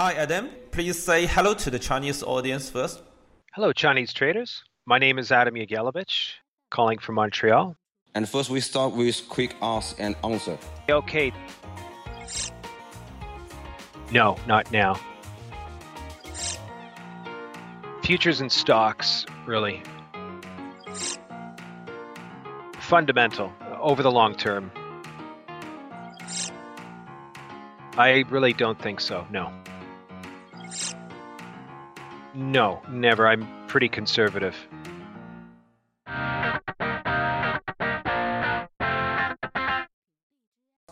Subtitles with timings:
[0.00, 0.48] Hi, Adam.
[0.70, 3.02] Please say hello to the Chinese audience first.
[3.52, 4.64] Hello, Chinese traders.
[4.86, 6.36] My name is Adam Jagiellowicz,
[6.70, 7.76] calling from Montreal.
[8.14, 10.56] And first, we start with quick ask and answer.
[10.88, 11.32] Okay.
[14.10, 14.98] No, not now.
[18.02, 19.82] Futures and stocks, really.
[22.78, 24.72] Fundamental, over the long term.
[27.98, 29.59] I really don't think so, no.
[32.40, 33.28] No, never.
[33.28, 34.56] I'm pretty conservative.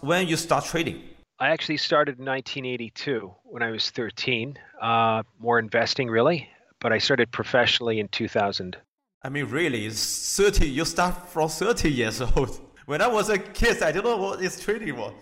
[0.03, 1.03] When you start trading?
[1.39, 4.59] I actually started in 1982 when I was 13.
[4.79, 8.77] Uh, more investing, really, but I started professionally in 2000.
[9.23, 10.69] I mean, really, 30.
[10.69, 12.61] You start from 30 years old.
[12.85, 15.15] When I was a kid, I didn't know what is trading was.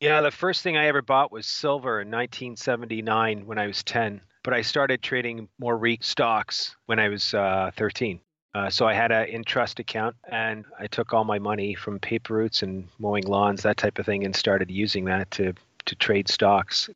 [0.00, 4.20] Yeah, the first thing I ever bought was silver in 1979 when I was 10
[4.42, 8.20] but I started trading more REIT stocks when I was uh, 13.
[8.54, 12.34] Uh, so I had an Intrust account, and I took all my money from paper
[12.34, 16.28] routes and mowing lawns, that type of thing, and started using that to to trade
[16.28, 16.88] stocks.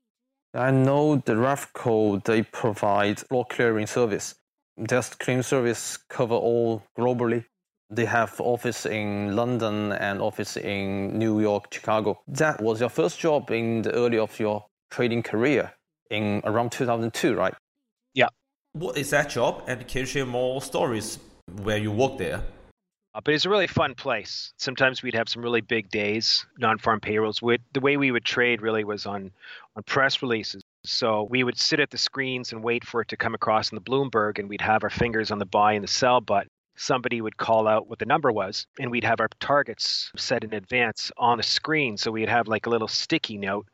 [0.54, 4.34] I know the REFCO they provide block clearing service.
[4.76, 7.44] Their clearing service cover all globally.
[7.90, 12.20] They have office in London and office in New York, Chicago.
[12.28, 15.72] That was your first job in the early of your trading career
[16.10, 17.54] in around 2002, right?
[18.14, 18.28] Yeah.
[18.72, 19.64] What is that job?
[19.66, 21.18] And can you share more stories
[21.62, 22.42] where you work there?
[23.16, 24.52] Uh, but it's a really fun place.
[24.58, 27.40] Sometimes we'd have some really big days, non-farm payrolls.
[27.40, 29.30] We'd, the way we would trade really was on
[29.74, 30.62] on press releases.
[30.84, 33.76] So we would sit at the screens and wait for it to come across in
[33.76, 36.50] the Bloomberg, and we'd have our fingers on the buy and the sell button.
[36.76, 40.52] Somebody would call out what the number was, and we'd have our targets set in
[40.52, 41.96] advance on the screen.
[41.96, 43.66] So we'd have like a little sticky note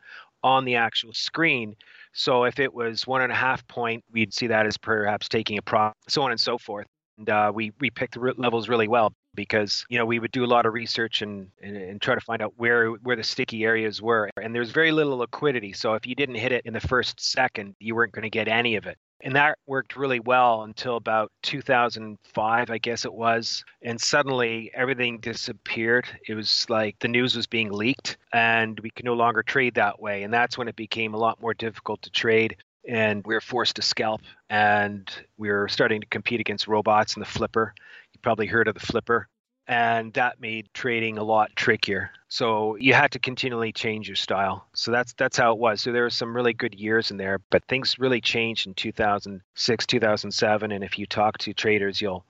[0.43, 1.77] on the actual screen
[2.13, 5.59] so if it was one and a half point, we'd see that as perhaps taking
[5.59, 6.87] a profit, so on and so forth.
[7.19, 10.45] And uh, we we picked the levels really well because you know we would do
[10.45, 13.65] a lot of research and, and, and try to find out where where the sticky
[13.65, 14.31] areas were.
[14.41, 17.75] And there's very little liquidity, so if you didn't hit it in the first second,
[17.81, 21.31] you weren't going to get any of it and that worked really well until about
[21.43, 26.07] 2005 i guess it was and suddenly everything disappeared.
[26.29, 30.01] It was like the news was being leaked and we could no longer trade that
[30.01, 32.57] way and that's when it became a lot more difficult to trade
[32.89, 37.25] and we were forced to scalp and we were starting to compete against robots and
[37.25, 37.75] the flipper.
[38.13, 39.29] You probably heard of the flipper
[39.69, 42.11] and that made trading a lot trickier.
[42.29, 44.67] So you had to continually change your style.
[44.75, 45.83] So that's that's how it was.
[45.83, 49.87] So there were some really good years in there, but things really changed in 2006,
[49.87, 52.25] 2007, and if you talk to traders, you'll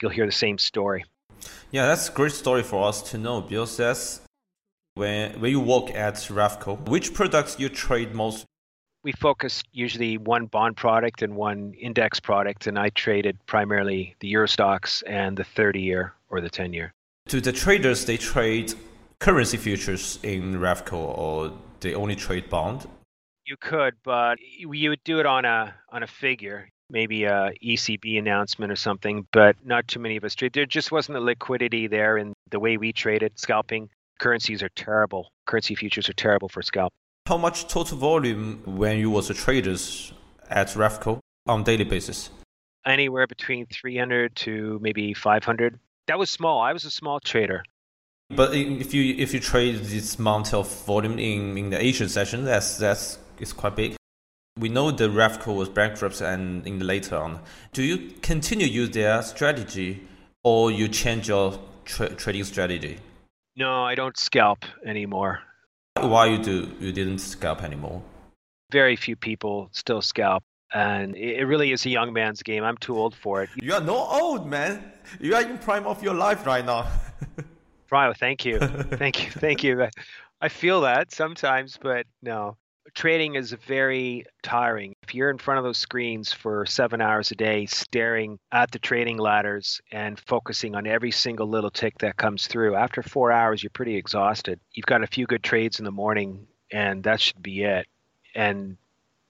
[0.00, 1.04] you'll hear the same story.
[1.70, 4.20] Yeah, that's a great story for us to know because that's
[4.94, 8.44] when when you work at REFCO, which products you trade most?
[9.08, 14.28] We focused usually one bond product and one index product, and I traded primarily the
[14.28, 16.92] Euro Stoxx and the 30 year or the 10 year.
[17.26, 18.74] Do the traders they trade
[19.18, 22.86] currency futures in REFCO or they only trade bond?
[23.46, 28.18] You could, but you would do it on a on a figure, maybe a ECB
[28.18, 30.52] announcement or something, but not too many of us trade.
[30.52, 33.88] There just wasn't the liquidity there in the way we traded scalping.
[34.18, 35.32] Currencies are terrible.
[35.46, 36.92] Currency futures are terrible for scalp.
[37.28, 40.14] How much total volume when you was a traders
[40.48, 42.30] at REFCO on daily basis?
[42.86, 46.62] Anywhere between 300 to maybe 500 that was small.
[46.62, 47.62] I was a small trader.
[48.30, 52.46] But if you if you trade this amount of volume in, in the Asian session,
[52.46, 53.96] that's that's it's quite big.
[54.58, 57.40] We know the REFCO was bankrupt and in the later on.
[57.74, 60.02] Do you continue use their strategy
[60.42, 63.00] or you change your tra- trading strategy?
[63.54, 65.42] No, I don't scalp anymore.
[66.04, 68.02] Why you do you didn't scalp anymore?
[68.70, 72.64] Very few people still scalp and it really is a young man's game.
[72.64, 73.50] I'm too old for it.
[73.56, 74.92] You are no old man.
[75.20, 76.86] You are in prime of your life right now.
[77.88, 79.88] Prime, thank you, thank you, thank you.
[80.42, 82.58] I feel that sometimes, but no.
[82.94, 84.94] Trading is very tiring.
[85.02, 88.78] If you're in front of those screens for seven hours a day, staring at the
[88.78, 93.62] trading ladders and focusing on every single little tick that comes through, after four hours,
[93.62, 94.60] you're pretty exhausted.
[94.72, 97.86] You've got a few good trades in the morning, and that should be it.
[98.34, 98.76] And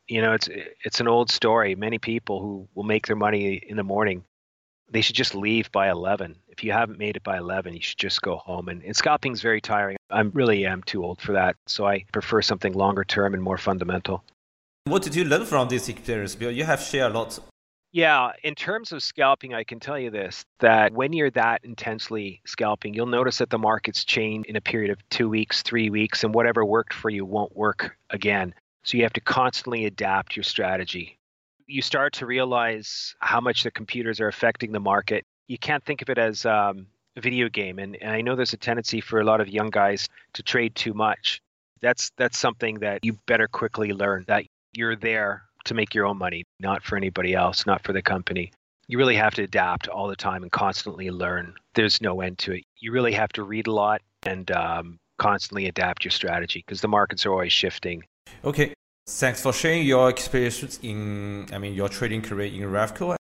[0.09, 0.49] you know, it's
[0.85, 1.75] it's an old story.
[1.75, 4.25] Many people who will make their money in the morning,
[4.91, 6.37] they should just leave by 11.
[6.49, 8.69] If you haven't made it by 11, you should just go home.
[8.69, 9.97] And, and scalping's very tiring.
[10.11, 11.57] I really am too old for that.
[11.67, 14.25] So I prefer something longer term and more fundamental.
[14.85, 16.35] What did you learn from this experience?
[16.35, 17.39] Because you have shared a lot.
[17.93, 22.41] Yeah, in terms of scalping, I can tell you this that when you're that intensely
[22.47, 26.23] scalping, you'll notice that the markets change in a period of two weeks, three weeks,
[26.23, 28.55] and whatever worked for you won't work again.
[28.85, 31.18] So you have to constantly adapt your strategy.
[31.69, 35.25] You start to realize how much the computers are affecting the market.
[35.47, 36.87] You can't think of it as um,
[37.17, 37.79] a video game.
[37.79, 40.75] And, and I know there's a tendency for a lot of young guys to trade
[40.75, 41.43] too much.
[41.81, 46.19] That's that's something that you better quickly learn that you're there to make your own
[46.19, 48.51] money, not for anybody else, not for the company.
[48.89, 51.55] You really have to adapt all the time and constantly learn.
[51.75, 52.65] There's no end to it.
[52.79, 56.89] You really have to read a lot and um, constantly adapt your strategy because the
[56.89, 58.05] markets are always shifting.
[58.45, 58.73] Okay,
[59.09, 63.17] thanks for sharing your experience in, I mean, your trading career in REFCO.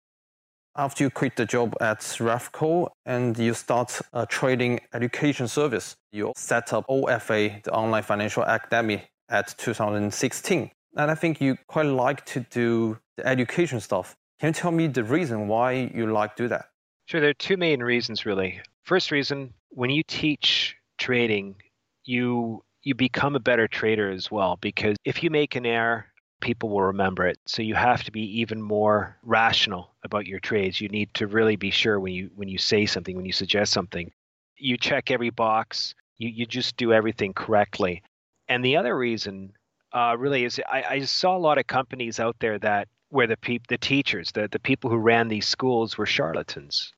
[0.76, 6.32] After you quit the job at REFCO and you start a trading education service, you
[6.36, 10.70] set up OFA, the Online Financial Academy, at 2016.
[10.96, 14.14] And I think you quite like to do the education stuff.
[14.40, 16.66] Can you tell me the reason why you like to do that?
[17.06, 18.60] Sure, there are two main reasons really.
[18.84, 21.56] First reason, when you teach trading,
[22.04, 26.06] you you become a better trader as well because if you make an error,
[26.40, 27.38] people will remember it.
[27.46, 30.80] So you have to be even more rational about your trades.
[30.80, 33.72] You need to really be sure when you when you say something, when you suggest
[33.72, 34.10] something.
[34.56, 35.94] You check every box.
[36.16, 38.02] You you just do everything correctly.
[38.48, 39.52] And the other reason
[39.92, 43.36] uh, really is I, I saw a lot of companies out there that where the
[43.36, 46.92] peop, the teachers, the, the people who ran these schools were charlatans.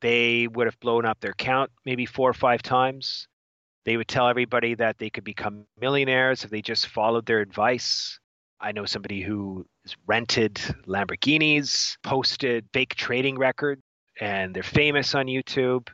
[0.00, 3.28] They would have blown up their count maybe four or five times.
[3.84, 8.18] They would tell everybody that they could become millionaires if they just followed their advice.
[8.60, 10.54] I know somebody who has rented
[10.86, 13.82] Lamborghinis, posted fake trading records,
[14.20, 15.88] and they're famous on YouTube.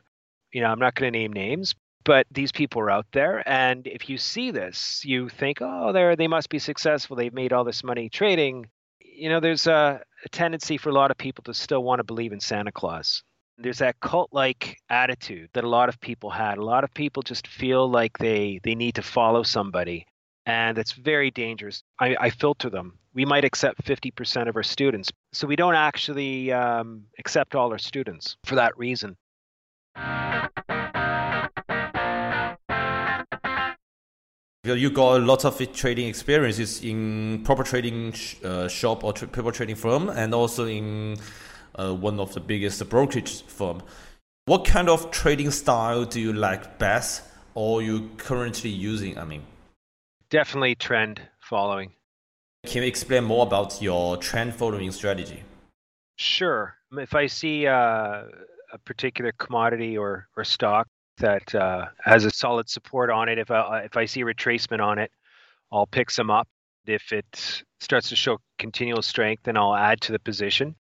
[0.53, 3.47] You know, I'm not going to name names, but these people are out there.
[3.49, 7.15] And if you see this, you think, oh, they they must be successful.
[7.15, 8.67] They've made all this money trading.
[9.01, 12.03] You know, there's a, a tendency for a lot of people to still want to
[12.03, 13.23] believe in Santa Claus
[13.59, 16.57] there's that cult like attitude that a lot of people had.
[16.57, 20.05] A lot of people just feel like they they need to follow somebody
[20.45, 21.83] and it's very dangerous.
[21.99, 22.97] I, I filter them.
[23.13, 27.77] We might accept 50% of our students so we don't actually um, accept all our
[27.77, 29.17] students for that reason.
[34.63, 39.51] You got a lot of trading experiences in proper trading sh- uh, shop or paper
[39.51, 41.17] trading firm and also in
[41.79, 43.81] uh, one of the biggest brokerage firm.
[44.45, 47.23] What kind of trading style do you like best,
[47.53, 49.17] or you currently using?
[49.17, 49.43] I mean,
[50.29, 51.93] definitely trend following.
[52.65, 55.43] Can you explain more about your trend following strategy?
[56.17, 56.75] Sure.
[56.91, 58.23] If I see uh,
[58.73, 60.87] a particular commodity or, or stock
[61.19, 64.81] that uh, has a solid support on it, if I, if I see a retracement
[64.81, 65.11] on it,
[65.71, 66.47] I'll pick some up.
[66.85, 70.75] If it starts to show continual strength, then I'll add to the position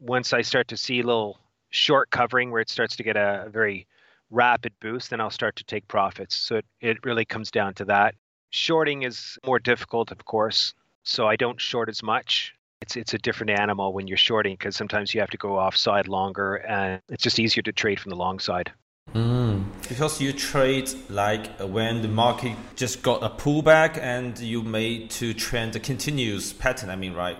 [0.00, 1.38] once I start to see a little
[1.70, 3.86] short covering where it starts to get a, very
[4.30, 6.36] rapid boost, then I'll start to take profits.
[6.36, 8.14] So it, it really comes down to that.
[8.50, 10.74] Shorting is more difficult, of course.
[11.02, 12.54] So I don't short as much.
[12.80, 16.08] It's it's a different animal when you're shorting because sometimes you have to go offside
[16.08, 18.72] longer, and it's just easier to trade from the long side.
[19.14, 25.10] Mm, because you trade like when the market just got a pullback and you made
[25.10, 26.90] to trend a continuous pattern.
[26.90, 27.36] I mean, right?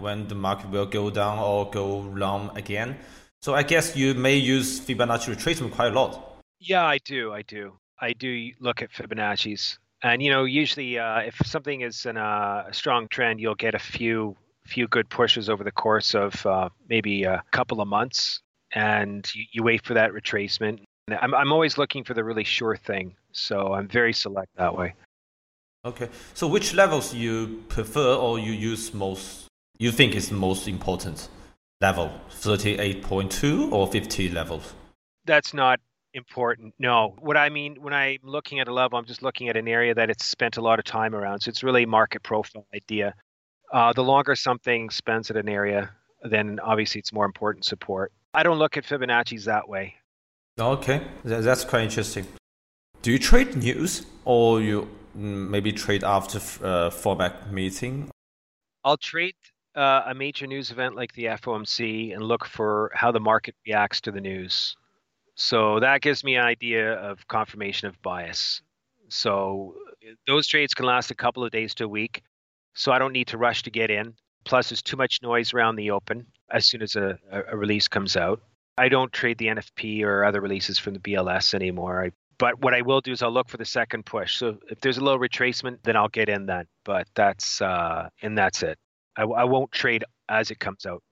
[0.00, 2.96] When the market will go down or go long again.
[3.42, 6.40] So I guess you may use Fibonacci retracement quite a lot.
[6.58, 7.32] Yeah, I do.
[7.32, 7.78] I do.
[8.00, 12.66] I do look at Fibonacci's, and you know, usually uh, if something is in a
[12.72, 17.22] strong trend, you'll get a few few good pushes over the course of uh, maybe
[17.22, 18.40] a couple of months,
[18.74, 20.80] and you, you wait for that retracement.
[21.08, 24.94] I'm I'm always looking for the really sure thing, so I'm very select that way.
[25.84, 29.45] Okay, so which levels you prefer or you use most
[29.78, 31.28] you think is the most important
[31.80, 34.74] level 38.2 or 50 levels
[35.24, 35.80] that's not
[36.14, 37.14] important no.
[37.18, 39.94] What i mean when i'm looking at a level i'm just looking at an area
[39.94, 43.14] that it's spent a lot of time around so it's really market profile idea.
[43.72, 45.90] Uh, the longer something spends at an area
[46.22, 48.12] then obviously it's more important support.
[48.32, 49.94] I don't look at fibonacci's that way.
[50.58, 52.26] Okay that's quite interesting.
[53.02, 58.10] Do you trade news or you mm, maybe trade after uh, FOMC meeting?
[58.84, 59.36] I'll trade
[59.76, 64.00] uh, a major news event like the FOMC and look for how the market reacts
[64.02, 64.76] to the news.
[65.34, 68.62] So that gives me an idea of confirmation of bias.
[69.08, 69.74] So
[70.26, 72.22] those trades can last a couple of days to a week.
[72.74, 74.14] So I don't need to rush to get in.
[74.44, 78.16] Plus, there's too much noise around the open as soon as a, a release comes
[78.16, 78.40] out.
[78.78, 82.04] I don't trade the NFP or other releases from the BLS anymore.
[82.04, 84.36] I, but what I will do is I'll look for the second push.
[84.36, 86.66] So if there's a little retracement, then I'll get in then.
[86.84, 88.78] But that's uh, and that's it.
[89.16, 91.02] I, I won't trade as it comes out.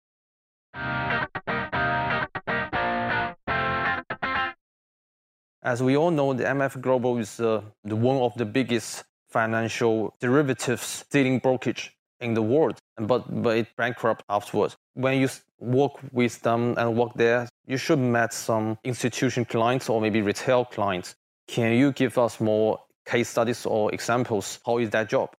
[5.63, 10.15] As we all know, the MF Global is uh, the one of the biggest financial
[10.21, 14.77] derivatives dealing brokerage in the world, but but it bankrupt afterwards.
[14.93, 20.03] When you work with them and work there, you should met some institution clients or
[20.03, 21.17] maybe retail clients.
[21.49, 24.61] Can you give us more case studies or examples?
[24.67, 25.31] How is that job?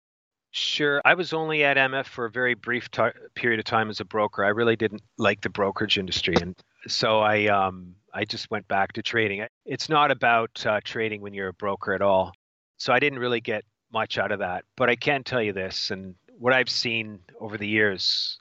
[0.58, 1.02] Sure.
[1.04, 3.02] I was only at MF for a very brief t-
[3.34, 4.42] period of time as a broker.
[4.42, 6.56] I really didn't like the brokerage industry, and
[6.88, 9.46] so I um, I just went back to trading.
[9.66, 12.32] It's not about uh, trading when you're a broker at all.
[12.78, 14.64] So I didn't really get much out of that.
[14.78, 18.38] But I can tell you this, and what I've seen over the years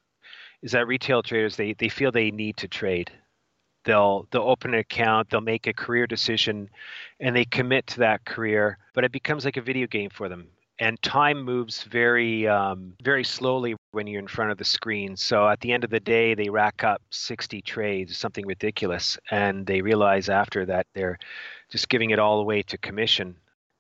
[0.62, 3.12] is that retail traders they they feel they need to trade.
[3.84, 6.70] They'll they'll open an account, they'll make a career decision,
[7.20, 8.78] and they commit to that career.
[8.94, 10.48] But it becomes like a video game for them,
[10.80, 15.16] and time moves very um, very slowly when you're in front of the screen.
[15.16, 19.66] So at the end of the day, they rack up 60 trades, something ridiculous, and
[19.66, 21.18] they realize after that they're
[21.72, 23.36] just giving it all away to commission.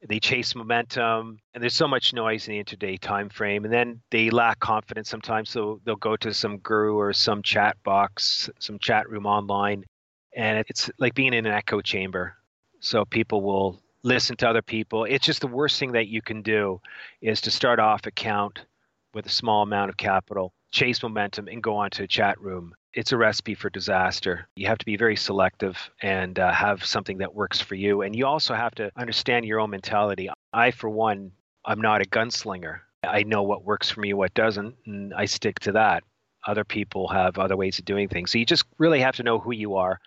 [0.07, 4.01] They chase momentum and there's so much noise in the intraday time frame and then
[4.11, 5.49] they lack confidence sometimes.
[5.49, 9.83] So they'll go to some guru or some chat box some chat room online
[10.35, 12.35] and it's like being in an echo chamber.
[12.81, 16.41] So people will listen to other people it's just the worst thing that you can
[16.41, 16.79] do
[17.21, 18.61] is to start off account
[19.13, 23.11] with a small amount of capital chase momentum and go onto a chat room it's
[23.11, 24.47] a recipe for disaster.
[24.55, 28.01] You have to be very selective and uh, have something that works for you.
[28.01, 30.29] And you also have to understand your own mentality.
[30.53, 31.31] I, for one,
[31.65, 32.79] I'm not a gunslinger.
[33.03, 36.03] I know what works for me, what doesn't, and I stick to that.
[36.47, 38.31] Other people have other ways of doing things.
[38.31, 39.99] So you just really have to know who you are,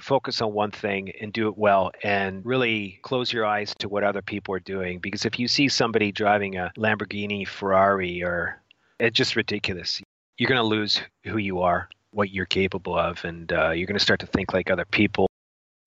[0.00, 4.04] focus on one thing and do it well, and really close your eyes to what
[4.04, 4.98] other people are doing.
[5.00, 8.60] Because if you see somebody driving a Lamborghini, Ferrari, or
[9.00, 10.00] it's just ridiculous,
[10.36, 13.98] you're going to lose who you are what you're capable of, and uh, you're going
[13.98, 15.26] to start to think like other people.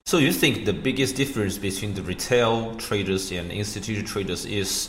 [0.06, 4.88] So you think the biggest difference between the retail traders and institutional traders is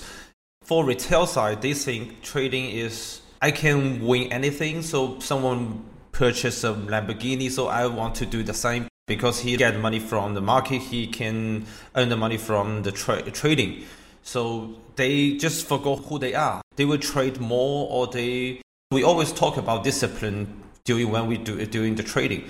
[0.63, 4.81] for retail side, they think trading is I can win anything.
[4.81, 9.79] So someone purchase a Lamborghini, so I want to do the same because he get
[9.79, 13.83] money from the market, he can earn the money from the tra- trading.
[14.23, 16.61] So they just forgot who they are.
[16.75, 18.61] They will trade more, or they.
[18.91, 22.49] We always talk about discipline during when we do during the trading.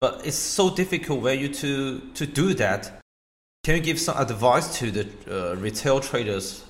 [0.00, 3.00] But it's so difficult for you to to do that.
[3.64, 6.64] Can you give some advice to the uh, retail traders?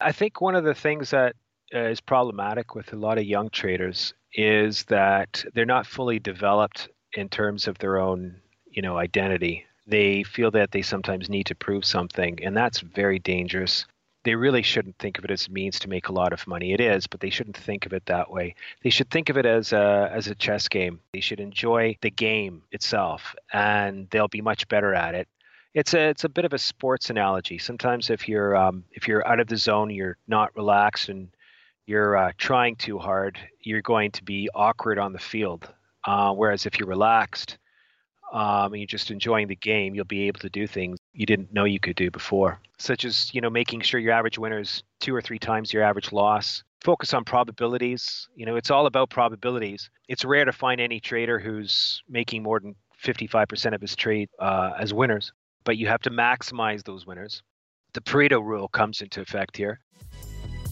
[0.00, 1.36] I think one of the things that
[1.74, 7.28] uh, problematic with a lot of young traders is that they're not fully developed in
[7.28, 8.36] terms of their own,
[8.70, 9.64] you know, identity.
[9.86, 13.84] They feel that they sometimes need to prove something, and that's very dangerous
[14.24, 16.72] they really shouldn't think of it as a means to make a lot of money.
[16.72, 18.54] It is, but they shouldn't think of it that way.
[18.82, 21.00] They should think of it as a as a chess game.
[21.12, 25.28] They should enjoy the game itself, and they'll be much better at it.
[25.74, 27.58] It's a it's a bit of a sports analogy.
[27.58, 31.28] Sometimes if you're um, if you're out of the zone, you're not relaxed, and
[31.86, 35.68] you're uh, trying too hard, you're going to be awkward on the field.
[36.04, 37.58] Uh, whereas if you're relaxed
[38.32, 41.52] um, and you're just enjoying the game, you'll be able to do things you didn't
[41.52, 44.82] know you could do before, such as you know making sure your average winner is
[45.00, 46.64] two or three times your average loss.
[46.82, 48.28] Focus on probabilities.
[48.34, 49.88] You know, it's all about probabilities.
[50.08, 54.72] It's rare to find any trader who's making more than 55% of his trade uh,
[54.78, 55.32] as winners,
[55.64, 57.42] but you have to maximize those winners.
[57.92, 59.80] The Pareto rule comes into effect here.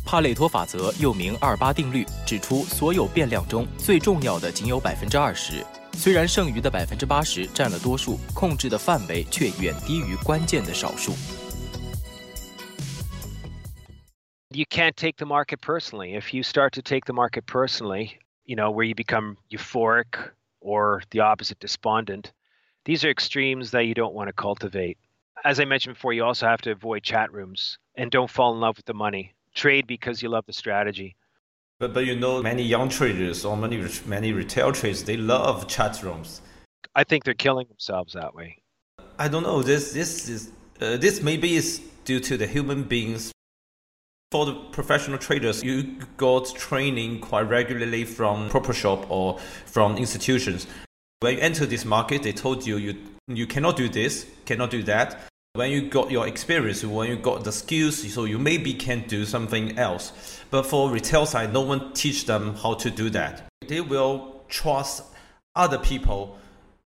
[0.05, 11.13] 帕累托法则又名二八定律，指出所有变量中最重要的仅有百分之二十，虽然剩余的百分之八十占了多数，控制的范围却远低于关键的少数。
[14.49, 16.15] You can't take the market personally.
[16.15, 21.01] If you start to take the market personally, you know, where you become euphoric or
[21.09, 22.31] the opposite, despondent,
[22.85, 24.97] these are extremes that you don't want to cultivate.
[25.43, 28.61] As I mentioned before, you also have to avoid chat rooms and don't fall in
[28.61, 31.16] love with the money trade because you love the strategy.
[31.78, 36.02] But but you know many young traders or many many retail traders they love chat
[36.02, 36.42] rooms.
[36.94, 38.62] I think they're killing themselves that way.
[39.18, 39.62] I don't know.
[39.62, 43.32] This this is uh, this maybe is due to the human beings.
[44.30, 50.68] For the professional traders, you got training quite regularly from proper shop or from institutions.
[51.18, 54.82] When you enter this market, they told you you you cannot do this, cannot do
[54.84, 59.04] that when you got your experience, when you got the skills, so you maybe can
[59.08, 60.12] do something else.
[60.50, 63.48] But for retail side, no one teach them how to do that.
[63.66, 65.04] They will trust
[65.56, 66.38] other people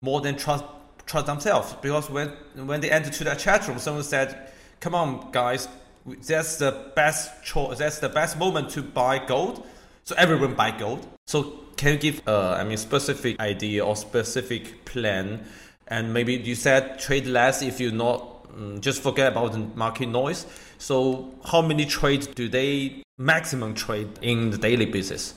[0.02, 0.64] more than trust
[1.08, 5.32] trust themselves because when when they enter to that chat room, someone said, "Come on,
[5.32, 5.68] guys,
[6.06, 7.80] that's the best choice.
[7.80, 9.66] That's the best moment to buy gold."
[10.04, 11.06] So everyone buy gold.
[11.26, 15.46] So can you give uh, I mean specific idea or specific plan?
[15.88, 18.41] And maybe you said trade less if you're not
[18.80, 20.46] just forget about the market noise.
[20.78, 25.34] So, how many trades do they maximum trade in the daily business?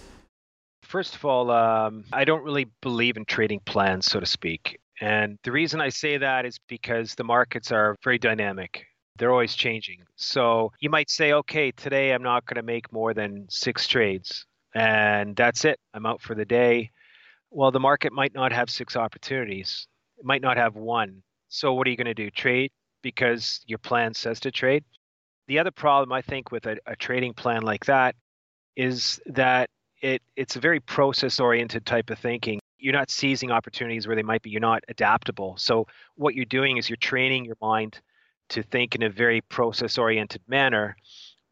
[0.83, 4.78] First of all, um, I don't really believe in trading plans, so to speak.
[5.00, 8.87] And the reason I say that is because the markets are very dynamic.
[9.18, 10.02] They're always changing.
[10.16, 14.47] So you might say, okay, today I'm not going to make more than six trades,
[14.75, 15.78] and that's it.
[15.94, 16.90] I'm out for the day.
[17.50, 19.87] Well, the market might not have six opportunities,
[20.18, 21.23] it might not have one.
[21.49, 22.30] So what are you going to do?
[22.30, 22.73] Trade
[23.04, 24.82] because your plan says to trade?
[25.46, 28.16] The other problem I think with a, a trading plan like that
[28.75, 29.70] is that
[30.02, 32.58] it it's a very process oriented type of thinking.
[32.78, 35.54] You're not seizing opportunities where they might be you're not adaptable.
[35.58, 38.00] So what you're doing is you're training your mind
[38.49, 40.96] to think in a very process oriented manner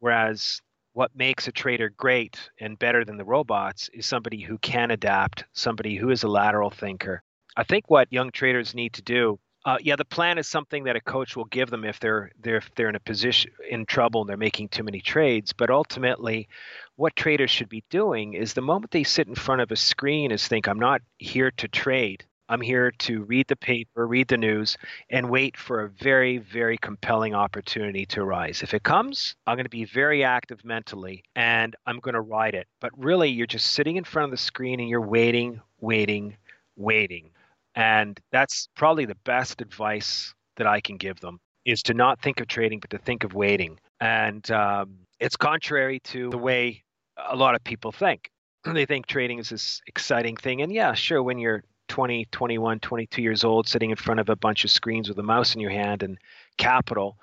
[0.03, 4.91] whereas what makes a trader great and better than the robots is somebody who can
[4.91, 7.23] adapt somebody who is a lateral thinker.
[7.55, 10.95] I think what young traders need to do uh, yeah, the plan is something that
[10.95, 14.21] a coach will give them if they're they're if they're in a position in trouble
[14.21, 15.53] and they're making too many trades.
[15.53, 16.49] But ultimately,
[16.95, 20.31] what traders should be doing is the moment they sit in front of a screen
[20.31, 22.25] is think, I'm not here to trade.
[22.49, 24.77] I'm here to read the paper, read the news,
[25.09, 28.61] and wait for a very, very compelling opportunity to arise.
[28.61, 32.53] If it comes, I'm going to be very active mentally and I'm going to ride
[32.53, 32.67] it.
[32.81, 36.35] But really, you're just sitting in front of the screen and you're waiting, waiting,
[36.75, 37.29] waiting.
[37.75, 42.39] And that's probably the best advice that I can give them is to not think
[42.39, 43.79] of trading, but to think of waiting.
[43.99, 46.83] And um, it's contrary to the way
[47.17, 48.29] a lot of people think.
[48.73, 50.61] They think trading is this exciting thing.
[50.61, 54.35] And yeah, sure, when you're 20, 21, 22 years old, sitting in front of a
[54.35, 56.17] bunch of screens with a mouse in your hand and
[56.57, 57.17] capital,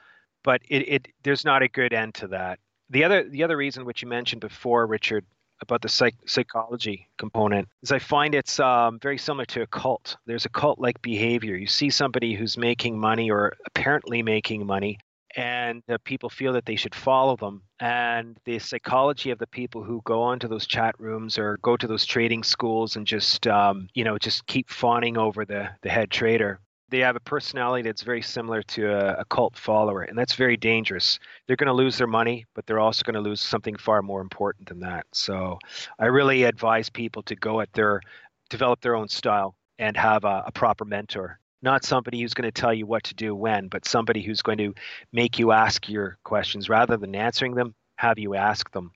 [0.44, 2.58] but it, it there's not a good end to that.
[2.90, 5.24] The other the other reason which you mentioned before, Richard,
[5.60, 10.16] about the psych- psychology component is I find it's um, very similar to a cult.
[10.26, 11.56] There's a cult like behavior.
[11.56, 14.98] You see somebody who's making money or apparently making money,
[15.36, 17.62] and uh, people feel that they should follow them.
[17.80, 21.86] And the psychology of the people who go onto those chat rooms or go to
[21.86, 26.10] those trading schools and just um, you know just keep fawning over the the head
[26.10, 30.34] trader they have a personality that's very similar to a, a cult follower, and that's
[30.34, 31.18] very dangerous.
[31.46, 34.20] They're going to lose their money, but they're also going to lose something far more
[34.20, 35.06] important than that.
[35.12, 35.58] So,
[35.98, 38.00] I really advise people to go at their
[38.48, 42.60] develop their own style and have a, a proper mentor not somebody who's going to
[42.60, 44.74] tell you what to do when, but somebody who's going to
[45.12, 48.92] make you ask your questions rather than answering them, have you ask them.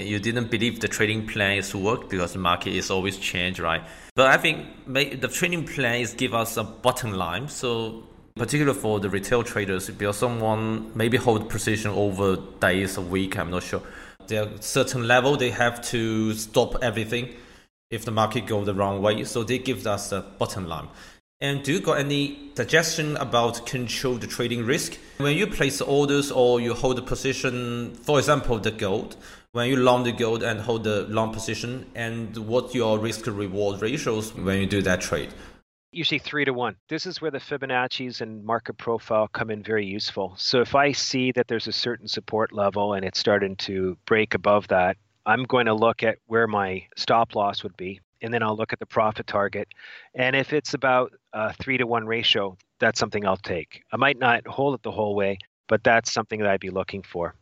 [0.00, 3.82] You didn't believe the trading plan is work because the market is always change, right?
[4.14, 7.48] But I think the trading plan is give us a bottom line.
[7.48, 8.04] So
[8.36, 13.50] particularly for the retail traders, because someone maybe hold position over days, a week, I'm
[13.50, 13.82] not sure.
[14.28, 17.30] There are certain level they have to stop everything
[17.90, 19.24] if the market go the wrong way.
[19.24, 20.86] So they give us a bottom line.
[21.40, 24.96] And do you got any suggestion about control the trading risk?
[25.18, 29.16] When you place orders or you hold a position, for example, the gold,
[29.52, 33.80] when you long the gold and hold the long position, and what your risk reward
[33.80, 35.32] ratios when you do that trade?
[35.90, 36.76] Usually three to one.
[36.88, 40.34] This is where the Fibonacci's and market profile come in very useful.
[40.36, 44.34] So if I see that there's a certain support level and it's starting to break
[44.34, 48.42] above that, I'm going to look at where my stop loss would be and then
[48.42, 49.68] I'll look at the profit target.
[50.14, 53.82] And if it's about a three to one ratio, that's something I'll take.
[53.92, 57.02] I might not hold it the whole way, but that's something that I'd be looking
[57.02, 57.34] for.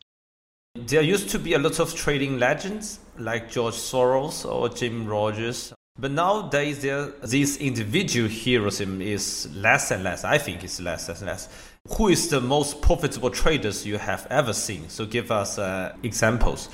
[0.85, 5.73] There used to be a lot of trading legends like George Soros or Jim Rogers.
[5.99, 10.23] But nowadays, there, this individual heroism is less and less.
[10.23, 11.49] I think it's less and less.
[11.97, 14.89] Who is the most profitable traders you have ever seen?
[14.89, 16.69] So give us uh, examples.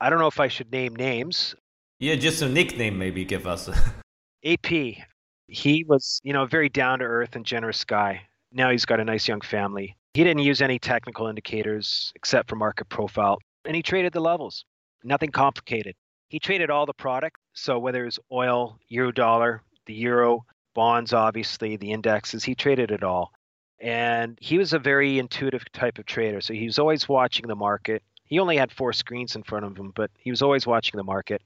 [0.00, 1.54] I don't know if I should name names.
[2.00, 3.68] Yeah, just a nickname maybe give us.
[4.44, 4.96] AP,
[5.46, 8.22] he was, you know, a very down to earth and generous guy.
[8.52, 9.96] Now he's got a nice young family.
[10.14, 14.64] He didn't use any technical indicators except for market profile, and he traded the levels.
[15.04, 15.94] Nothing complicated.
[16.28, 17.38] He traded all the product.
[17.54, 20.44] So whether it's oil, euro dollar, the euro,
[20.74, 23.32] bonds, obviously, the indexes, he traded it all.
[23.80, 26.40] And he was a very intuitive type of trader.
[26.40, 28.02] So he was always watching the market.
[28.24, 31.04] He only had four screens in front of him, but he was always watching the
[31.04, 31.42] market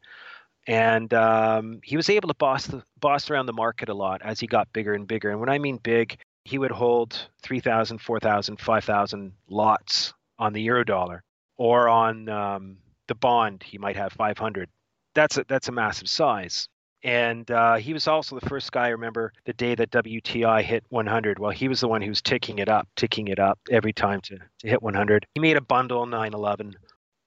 [0.66, 4.40] and um, he was able to boss the, boss around the market a lot as
[4.40, 5.30] he got bigger and bigger.
[5.30, 10.84] And when I mean big, he would hold 3,000, 4,000, 5,000 lots on the euro
[10.84, 11.22] dollar,
[11.56, 12.76] or on um,
[13.08, 14.68] the bond, he might have 500.
[15.14, 16.68] That's a, that's a massive size.
[17.02, 18.86] And uh, he was also the first guy.
[18.86, 21.38] I remember the day that WTI hit 100.
[21.38, 24.22] Well, he was the one who was ticking it up, ticking it up every time
[24.22, 25.26] to, to hit 100.
[25.34, 26.72] He made a bundle 9/11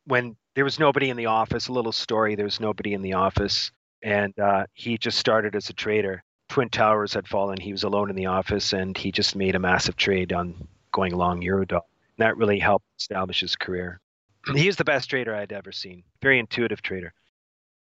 [0.06, 1.68] when there was nobody in the office.
[1.68, 5.70] A little story: there was nobody in the office, and uh, he just started as
[5.70, 6.24] a trader.
[6.50, 7.60] Twin Towers had fallen.
[7.60, 11.16] He was alone in the office, and he just made a massive trade on going
[11.16, 11.82] long Eurodollar.
[12.18, 14.00] That really helped establish his career.
[14.56, 16.04] he is the best trader I'd ever seen.
[16.22, 17.14] Very intuitive trader.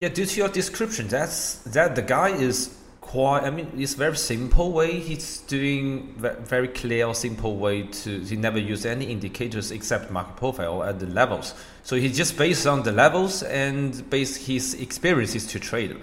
[0.01, 3.43] Yeah, due to your description, that's that the guy is quite.
[3.43, 4.99] I mean, it's very simple way.
[4.99, 8.19] He's doing very clear, simple way to.
[8.19, 11.53] He never use any indicators except market profile at the levels.
[11.83, 15.95] So he just based on the levels and based his experiences to trade.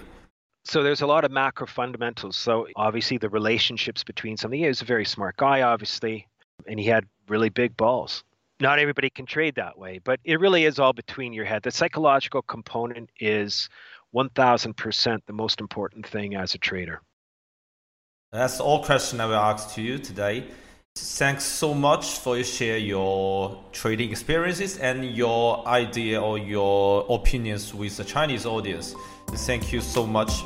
[0.63, 2.37] So there's a lot of macro fundamentals.
[2.37, 4.59] So obviously the relationships between something.
[4.59, 6.27] He was a very smart guy, obviously,
[6.67, 8.23] and he had really big balls.
[8.59, 11.63] Not everybody can trade that way, but it really is all between your head.
[11.63, 13.69] The psychological component is
[14.13, 17.01] 1000% the most important thing as a trader.
[18.31, 20.47] That's all question I will ask to you today.
[20.95, 27.73] Thanks so much for you share your trading experiences and your idea or your opinions
[27.73, 28.93] with the Chinese audience.
[29.29, 30.43] Thank you so much